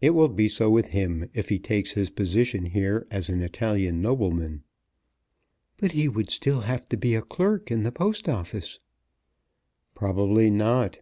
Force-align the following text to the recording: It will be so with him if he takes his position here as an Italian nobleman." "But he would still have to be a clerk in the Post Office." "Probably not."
It 0.00 0.10
will 0.10 0.28
be 0.28 0.46
so 0.48 0.70
with 0.70 0.90
him 0.90 1.28
if 1.34 1.48
he 1.48 1.58
takes 1.58 1.90
his 1.94 2.10
position 2.10 2.66
here 2.66 3.08
as 3.10 3.28
an 3.28 3.42
Italian 3.42 4.00
nobleman." 4.00 4.62
"But 5.78 5.90
he 5.90 6.06
would 6.08 6.30
still 6.30 6.60
have 6.60 6.84
to 6.90 6.96
be 6.96 7.16
a 7.16 7.22
clerk 7.22 7.68
in 7.68 7.82
the 7.82 7.90
Post 7.90 8.28
Office." 8.28 8.78
"Probably 9.96 10.48
not." 10.48 11.00